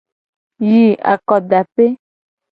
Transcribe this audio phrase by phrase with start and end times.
[0.69, 1.85] Yi akodape.